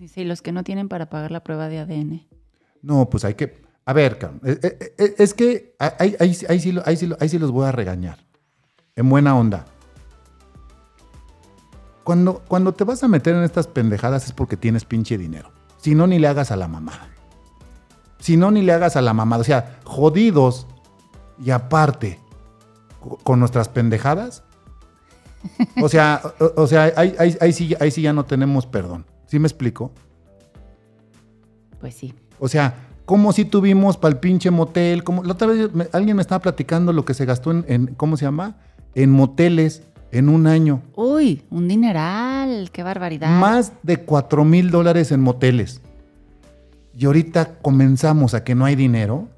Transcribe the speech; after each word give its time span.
Y 0.00 0.24
los 0.24 0.40
que 0.42 0.52
no 0.52 0.64
tienen 0.64 0.88
para 0.88 1.10
pagar 1.10 1.30
la 1.30 1.42
prueba 1.42 1.68
de 1.68 1.78
ADN. 1.78 2.26
No, 2.82 3.10
pues 3.10 3.24
hay 3.24 3.34
que. 3.34 3.62
A 3.84 3.92
ver, 3.92 4.18
eh, 4.44 4.58
eh, 4.62 4.94
eh, 4.98 5.14
es 5.18 5.34
que 5.34 5.74
ahí, 5.78 6.16
ahí, 6.18 6.34
sí, 6.34 6.46
ahí, 6.48 6.60
sí, 6.96 7.10
ahí 7.18 7.28
sí 7.28 7.38
los 7.38 7.50
voy 7.50 7.66
a 7.66 7.72
regañar. 7.72 8.18
En 8.96 9.08
buena 9.08 9.36
onda. 9.36 9.66
Cuando, 12.04 12.42
cuando 12.48 12.72
te 12.72 12.84
vas 12.84 13.02
a 13.02 13.08
meter 13.08 13.34
en 13.34 13.42
estas 13.42 13.66
pendejadas 13.66 14.24
es 14.26 14.32
porque 14.32 14.56
tienes 14.56 14.84
pinche 14.84 15.18
dinero. 15.18 15.52
Si 15.76 15.94
no, 15.94 16.06
ni 16.06 16.18
le 16.18 16.28
hagas 16.28 16.50
a 16.50 16.56
la 16.56 16.66
mamada. 16.68 17.08
Si 18.18 18.36
no, 18.36 18.50
ni 18.50 18.62
le 18.62 18.72
hagas 18.72 18.96
a 18.96 19.02
la 19.02 19.12
mamada. 19.12 19.40
O 19.40 19.44
sea, 19.44 19.78
jodidos 19.84 20.66
y 21.42 21.50
aparte 21.50 22.18
co- 23.00 23.18
con 23.18 23.38
nuestras 23.40 23.68
pendejadas. 23.68 24.44
O 25.80 25.88
sea, 25.88 26.20
o, 26.56 26.66
sea 26.66 26.92
ahí 26.96 27.52
sí, 27.52 27.74
ahí 27.80 27.90
sí 27.90 28.02
ya 28.02 28.12
no 28.12 28.24
tenemos 28.26 28.66
perdón. 28.66 29.06
¿Sí 29.30 29.38
me 29.38 29.46
explico? 29.46 29.92
Pues 31.80 31.94
sí. 31.94 32.12
O 32.40 32.48
sea, 32.48 32.74
¿cómo 33.04 33.32
si 33.32 33.44
tuvimos 33.44 33.96
para 33.96 34.14
el 34.14 34.18
pinche 34.18 34.50
motel? 34.50 35.04
Como, 35.04 35.22
la 35.22 35.32
otra 35.34 35.46
vez 35.46 35.72
me- 35.72 35.86
alguien 35.92 36.16
me 36.16 36.22
estaba 36.22 36.40
platicando 36.42 36.92
lo 36.92 37.04
que 37.04 37.14
se 37.14 37.24
gastó 37.26 37.52
en, 37.52 37.64
en- 37.68 37.86
¿cómo 37.94 38.16
se 38.16 38.24
llama? 38.24 38.56
En 38.96 39.10
moteles 39.10 39.84
en 40.10 40.28
un 40.28 40.48
año. 40.48 40.82
Uy, 40.96 41.44
un 41.50 41.68
dineral, 41.68 42.70
qué 42.72 42.82
barbaridad. 42.82 43.38
Más 43.38 43.72
de 43.84 43.98
4 43.98 44.44
mil 44.44 44.72
dólares 44.72 45.12
en 45.12 45.20
moteles. 45.20 45.80
Y 46.98 47.06
ahorita 47.06 47.58
comenzamos 47.62 48.34
a 48.34 48.42
que 48.42 48.56
no 48.56 48.64
hay 48.64 48.74
dinero. 48.74 49.28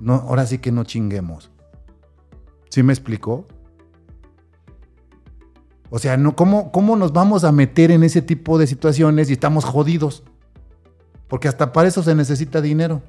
No, 0.00 0.14
ahora 0.14 0.46
sí 0.46 0.56
que 0.58 0.72
no 0.72 0.84
chinguemos. 0.84 1.50
¿Sí 2.70 2.82
me 2.82 2.94
explicó? 2.94 3.46
O 5.94 5.98
sea, 5.98 6.16
no, 6.16 6.34
¿cómo, 6.34 6.72
¿cómo 6.72 6.96
nos 6.96 7.12
vamos 7.12 7.44
a 7.44 7.52
meter 7.52 7.90
en 7.90 8.02
ese 8.02 8.22
tipo 8.22 8.56
de 8.56 8.66
situaciones 8.66 9.28
y 9.28 9.34
estamos 9.34 9.66
jodidos? 9.66 10.22
Porque 11.28 11.48
hasta 11.48 11.74
para 11.74 11.86
eso 11.86 12.02
se 12.02 12.14
necesita 12.14 12.62
dinero. 12.62 13.02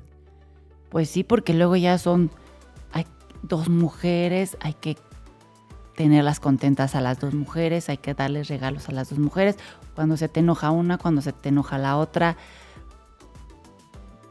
Pues 0.89 1.09
sí, 1.09 1.23
porque 1.23 1.53
luego 1.53 1.77
ya 1.77 1.97
son 1.97 2.29
hay 2.91 3.05
dos 3.41 3.69
mujeres, 3.69 4.57
hay 4.59 4.73
que 4.73 4.97
tenerlas 5.95 6.41
contentas 6.41 6.93
a 6.95 6.99
las 6.99 7.21
dos 7.21 7.33
mujeres, 7.33 7.87
hay 7.87 7.99
que 7.99 8.13
darles 8.13 8.49
regalos 8.49 8.89
a 8.89 8.91
las 8.91 9.09
dos 9.09 9.17
mujeres. 9.17 9.55
Cuando 9.95 10.17
se 10.17 10.27
te 10.27 10.41
enoja 10.41 10.71
una, 10.71 10.97
cuando 10.97 11.21
se 11.21 11.31
te 11.31 11.49
enoja 11.49 11.77
la 11.77 11.95
otra. 11.95 12.35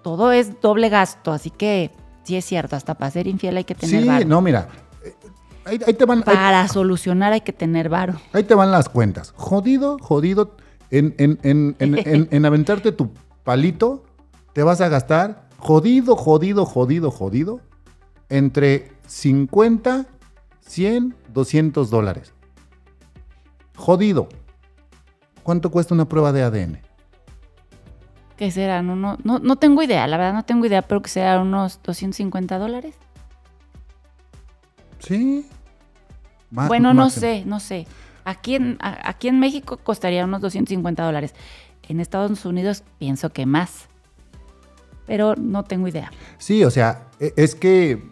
Todo 0.03 0.31
es 0.31 0.61
doble 0.61 0.91
gasto, 0.91 1.33
así 1.33 1.48
que 1.48 1.91
sí 2.25 2.37
es 2.37 2.44
cierto, 2.44 2.77
hasta 2.77 2.97
para 2.98 3.11
ser 3.11 3.28
infiel 3.28 3.56
hay 3.56 3.64
que 3.64 3.75
tener 3.75 4.20
Sí, 4.20 4.25
no, 4.27 4.42
mira. 4.42 4.69
Ahí, 5.64 5.78
ahí 5.86 5.94
te 5.94 6.05
van, 6.05 6.18
ahí- 6.18 6.24
Para 6.24 6.66
solucionar 6.68 7.32
hay 7.32 7.41
que 7.42 7.52
tener 7.52 7.88
varo. 7.88 8.14
Ahí 8.32 8.42
te 8.44 8.55
van 8.55 8.70
las 8.70 8.88
cuentas. 8.88 9.32
Jodido, 9.36 9.96
jodido. 10.00 10.56
En, 10.91 11.14
en- 11.19 11.38
en- 11.42 11.77
en- 11.78 11.98
en- 11.98 12.28
en 12.30 12.44
aventarte 12.44 12.92
tu 12.92 13.12
palito, 13.44 14.04
te 14.52 14.62
vas 14.62 14.80
a 14.80 14.88
gastar 14.88 15.48
jodido, 15.58 16.16
jodido, 16.16 16.66
jodido, 16.66 17.10
jodido. 17.10 17.60
Entre 18.28 18.92
50, 19.06 20.06
100, 20.60 21.14
200 21.32 21.91
dólares. 21.91 22.32
Jodido. 23.76 24.28
¿Cuánto 25.42 25.70
cuesta 25.70 25.94
una 25.94 26.08
prueba 26.08 26.32
de 26.32 26.42
ADN? 26.42 26.78
¿Qué 28.36 28.50
serán? 28.50 28.91
Uno, 28.91 29.19
no, 29.22 29.38
no 29.38 29.56
tengo 29.56 29.82
idea, 29.82 30.06
la 30.06 30.16
verdad 30.16 30.34
no 30.34 30.44
tengo 30.44 30.66
idea, 30.66 30.82
pero 30.82 31.02
que 31.02 31.10
serán 31.10 31.42
unos 31.42 31.80
250 31.82 32.58
dólares. 32.58 32.94
Sí. 35.03 35.47
Bueno, 36.50 36.92
no 36.95 37.11
sé, 37.11 37.45
no 37.47 37.61
sé. 37.61 37.86
Aquí 38.25 38.55
en, 38.55 38.77
a- 38.81 39.09
aquí 39.09 39.28
en 39.28 39.41
México 39.41 39.78
costaría 39.78 40.25
unos 40.25 40.41
250 40.42 41.03
dólares. 41.05 41.34
En 41.89 41.98
Estados 42.00 42.44
Unidos 42.44 42.84
pienso 42.98 43.31
que 43.31 43.47
más. 43.47 43.89
Pero 45.06 45.34
no 45.36 45.64
tengo 45.64 45.89
idea. 45.89 46.11
Sí, 46.39 46.62
o 46.64 46.70
sea, 46.70 47.09
e- 47.19 47.33
es 47.36 47.55
que 47.55 48.11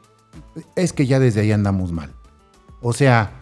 es 0.75 0.93
que 0.93 1.07
ya 1.07 1.19
desde 1.21 1.43
ahí 1.43 1.53
andamos 1.53 1.93
mal. 1.93 2.13
O 2.83 2.93
sea, 2.93 3.33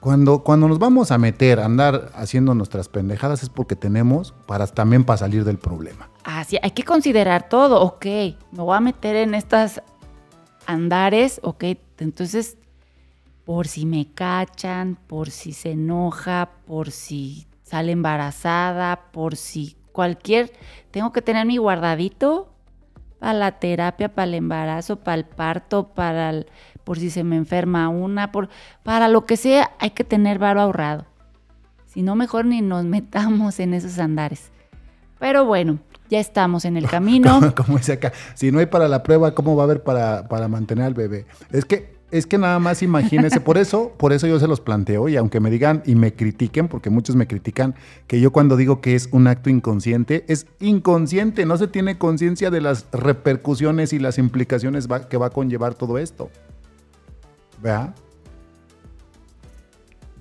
cuando, 0.00 0.42
cuando 0.42 0.66
nos 0.68 0.78
vamos 0.78 1.10
a 1.10 1.18
meter 1.18 1.60
a 1.60 1.64
andar 1.66 2.10
haciendo 2.14 2.54
nuestras 2.54 2.88
pendejadas 2.88 3.42
es 3.42 3.48
porque 3.48 3.76
tenemos 3.76 4.32
para 4.46 4.66
también 4.66 5.04
para 5.04 5.18
salir 5.18 5.44
del 5.44 5.58
problema. 5.58 6.08
Así, 6.24 6.58
hay 6.62 6.70
que 6.72 6.82
considerar 6.82 7.48
todo. 7.48 7.80
Ok, 7.82 8.04
me 8.06 8.34
voy 8.62 8.76
a 8.76 8.80
meter 8.80 9.16
en 9.16 9.34
estas 9.34 9.82
andares. 10.66 11.40
Ok, 11.44 11.64
entonces, 11.98 12.56
por 13.46 13.68
si 13.68 13.86
me 13.86 14.12
cachan, 14.12 14.98
por 15.06 15.30
si 15.30 15.52
se 15.54 15.70
enoja, 15.70 16.50
por 16.66 16.90
si 16.90 17.46
sale 17.62 17.92
embarazada, 17.92 19.00
por 19.12 19.36
si 19.36 19.76
cualquier... 19.92 20.52
Tengo 20.90 21.12
que 21.12 21.22
tener 21.22 21.46
mi 21.46 21.56
guardadito 21.56 22.52
para 23.20 23.32
la 23.34 23.52
terapia, 23.58 24.12
para 24.14 24.24
el 24.26 24.34
embarazo, 24.34 24.96
para 24.96 25.14
el 25.14 25.24
parto, 25.24 25.88
para 25.94 26.30
el- 26.30 26.46
por 26.84 26.98
si 26.98 27.08
se 27.08 27.24
me 27.24 27.36
enferma 27.36 27.88
una, 27.88 28.30
por, 28.30 28.48
para 28.82 29.08
lo 29.08 29.24
que 29.26 29.36
sea, 29.36 29.70
hay 29.78 29.90
que 29.90 30.04
tener 30.04 30.38
varo 30.38 30.60
ahorrado. 30.60 31.06
Si 31.86 32.02
no, 32.02 32.14
mejor 32.14 32.44
ni 32.44 32.60
nos 32.62 32.84
metamos 32.96 33.58
en 33.60 33.74
esos 33.74 33.98
andares. 33.98 34.50
Pero 35.18 35.44
bueno, 35.46 35.78
ya 36.10 36.18
estamos 36.20 36.64
en 36.64 36.76
el 36.76 36.86
camino. 36.90 37.54
Como, 37.54 37.78
dice 37.78 37.92
acá, 37.94 38.12
si 38.34 38.50
no 38.52 38.58
hay 38.58 38.66
para 38.66 38.88
la 38.88 39.02
prueba, 39.02 39.34
¿cómo 39.34 39.54
va 39.56 39.62
a 39.62 39.66
haber 39.66 39.82
para, 39.84 40.28
para 40.28 40.48
mantener 40.48 40.84
al 40.84 40.94
bebé? 40.94 41.26
Es 41.52 41.64
que, 41.64 41.95
es 42.16 42.26
que 42.26 42.38
nada 42.38 42.58
más 42.58 42.82
imagínense, 42.82 43.40
por 43.40 43.58
eso, 43.58 43.92
por 43.96 44.12
eso 44.12 44.26
yo 44.26 44.38
se 44.38 44.48
los 44.48 44.60
planteo, 44.60 45.08
y 45.08 45.16
aunque 45.16 45.40
me 45.40 45.50
digan 45.50 45.82
y 45.86 45.94
me 45.94 46.14
critiquen, 46.14 46.68
porque 46.68 46.90
muchos 46.90 47.16
me 47.16 47.26
critican, 47.26 47.74
que 48.06 48.20
yo 48.20 48.32
cuando 48.32 48.56
digo 48.56 48.80
que 48.80 48.94
es 48.94 49.08
un 49.12 49.26
acto 49.26 49.50
inconsciente, 49.50 50.24
es 50.28 50.46
inconsciente, 50.60 51.46
no 51.46 51.56
se 51.56 51.68
tiene 51.68 51.98
conciencia 51.98 52.50
de 52.50 52.60
las 52.60 52.86
repercusiones 52.92 53.92
y 53.92 53.98
las 53.98 54.18
implicaciones 54.18 54.88
que 55.08 55.16
va 55.16 55.26
a 55.26 55.30
conllevar 55.30 55.74
todo 55.74 55.98
esto. 55.98 56.30
¿Vea? 57.62 57.94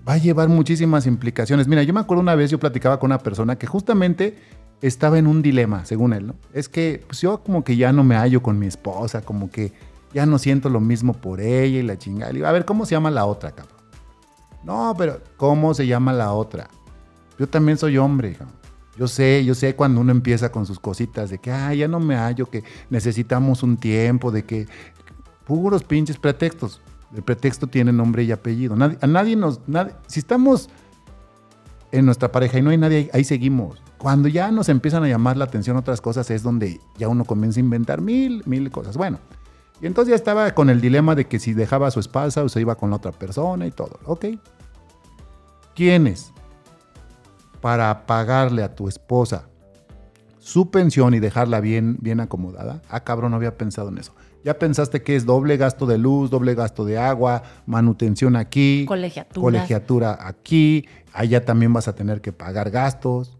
Va 0.07 0.13
a 0.13 0.17
llevar 0.17 0.49
muchísimas 0.49 1.07
implicaciones. 1.07 1.67
Mira, 1.67 1.83
yo 1.83 1.93
me 1.93 1.99
acuerdo 1.99 2.21
una 2.21 2.35
vez, 2.35 2.51
yo 2.51 2.59
platicaba 2.59 2.99
con 2.99 3.07
una 3.07 3.19
persona 3.19 3.57
que 3.57 3.65
justamente 3.67 4.37
estaba 4.81 5.17
en 5.17 5.27
un 5.27 5.41
dilema, 5.41 5.85
según 5.85 6.13
él, 6.13 6.27
¿no? 6.27 6.35
Es 6.53 6.69
que 6.69 7.03
pues, 7.07 7.21
yo 7.21 7.41
como 7.41 7.63
que 7.63 7.75
ya 7.75 7.91
no 7.91 8.03
me 8.03 8.15
hallo 8.15 8.41
con 8.41 8.59
mi 8.59 8.67
esposa, 8.67 9.21
como 9.21 9.49
que 9.49 9.73
ya 10.13 10.25
no 10.25 10.37
siento 10.39 10.69
lo 10.69 10.79
mismo 10.79 11.13
por 11.13 11.41
ella 11.41 11.79
y 11.79 11.83
la 11.83 11.97
chingada. 11.97 12.31
Le 12.31 12.45
a 12.45 12.51
ver, 12.51 12.65
¿cómo 12.65 12.85
se 12.85 12.91
llama 12.91 13.11
la 13.11 13.25
otra, 13.25 13.51
cabrón? 13.51 13.75
No, 14.63 14.95
pero 14.97 15.21
¿cómo 15.37 15.73
se 15.73 15.85
llama 15.85 16.11
la 16.13 16.33
otra? 16.33 16.69
Yo 17.37 17.47
también 17.47 17.77
soy 17.77 17.97
hombre. 17.97 18.37
Yo 18.97 19.07
sé, 19.07 19.43
yo 19.43 19.53
sé 19.55 19.75
cuando 19.75 19.99
uno 20.01 20.11
empieza 20.11 20.51
con 20.51 20.65
sus 20.65 20.79
cositas 20.79 21.29
de 21.29 21.37
que, 21.37 21.51
ah, 21.51 21.73
ya 21.73 21.87
no 21.87 21.99
me 21.99 22.15
hallo, 22.15 22.49
que 22.49 22.63
necesitamos 22.89 23.61
un 23.61 23.77
tiempo, 23.77 24.31
de 24.31 24.45
que 24.45 24.67
puros 25.45 25.83
pinches 25.83 26.17
pretextos. 26.17 26.81
El 27.15 27.23
pretexto 27.23 27.67
tiene 27.67 27.91
nombre 27.93 28.23
y 28.23 28.31
apellido. 28.31 28.73
A 28.73 29.07
nadie 29.07 29.35
nos, 29.35 29.61
si 30.07 30.19
estamos 30.19 30.69
en 31.91 32.05
nuestra 32.05 32.31
pareja 32.31 32.57
y 32.57 32.61
no 32.61 32.71
hay 32.71 32.77
nadie, 32.77 33.09
ahí 33.13 33.23
seguimos. 33.23 33.81
Cuando 33.97 34.27
ya 34.27 34.51
nos 34.51 34.69
empiezan 34.69 35.03
a 35.03 35.07
llamar 35.07 35.37
la 35.37 35.45
atención 35.45 35.77
otras 35.77 36.01
cosas 36.01 36.29
es 36.31 36.43
donde 36.43 36.79
ya 36.97 37.07
uno 37.07 37.25
comienza 37.25 37.59
a 37.59 37.63
inventar 37.63 38.01
mil, 38.01 38.43
mil 38.45 38.69
cosas. 38.71 38.97
Bueno, 38.97 39.19
y 39.81 39.85
entonces 39.87 40.09
ya 40.11 40.15
estaba 40.15 40.51
con 40.55 40.69
el 40.69 40.79
dilema 40.81 41.15
de 41.15 41.25
que 41.27 41.39
si 41.39 41.53
dejaba 41.53 41.87
a 41.87 41.91
su 41.91 41.99
esposa 41.99 42.43
o 42.43 42.49
se 42.49 42.61
iba 42.61 42.75
con 42.75 42.89
la 42.89 42.95
otra 42.97 43.11
persona 43.11 43.65
y 43.67 43.71
todo. 43.71 43.99
Ok. 44.05 44.25
¿Quiénes? 45.75 46.31
Para 47.61 48.05
pagarle 48.05 48.63
a 48.63 48.75
tu 48.75 48.87
esposa 48.87 49.49
su 50.39 50.69
pensión 50.69 51.13
y 51.15 51.19
dejarla 51.19 51.59
bien, 51.59 51.97
bien 51.99 52.19
acomodada. 52.19 52.81
Ah, 52.89 53.03
cabrón, 53.03 53.31
no 53.31 53.37
había 53.37 53.57
pensado 53.57 53.89
en 53.89 53.97
eso. 53.97 54.13
Ya 54.43 54.59
pensaste 54.59 55.01
que 55.01 55.15
es 55.15 55.25
doble 55.25 55.57
gasto 55.57 55.87
de 55.87 55.97
luz, 55.97 56.29
doble 56.29 56.53
gasto 56.53 56.85
de 56.85 56.99
agua, 56.99 57.41
manutención 57.65 58.35
aquí, 58.35 58.85
Colegiaturas. 58.87 59.41
colegiatura 59.41 60.17
aquí, 60.21 60.87
allá 61.13 61.43
también 61.43 61.73
vas 61.73 61.87
a 61.87 61.95
tener 61.95 62.21
que 62.21 62.31
pagar 62.31 62.69
gastos. 62.69 63.35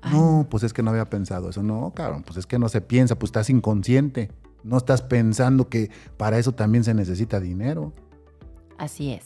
Ay, 0.00 0.12
No, 0.14 0.46
pues 0.48 0.62
es 0.62 0.72
que 0.72 0.82
no 0.82 0.90
había 0.92 1.04
pensado 1.10 1.50
eso. 1.50 1.62
No, 1.62 1.92
cabrón, 1.94 2.22
pues 2.22 2.38
es 2.38 2.46
que 2.46 2.58
no 2.58 2.70
se 2.70 2.80
piensa, 2.80 3.14
pues 3.18 3.28
estás 3.28 3.50
inconsciente. 3.50 4.30
No 4.64 4.78
estás 4.78 5.02
pensando 5.02 5.68
que 5.68 5.90
para 6.16 6.38
eso 6.38 6.52
también 6.52 6.82
se 6.84 6.94
necesita 6.94 7.38
dinero. 7.38 7.92
Así 8.78 9.12
es. 9.12 9.24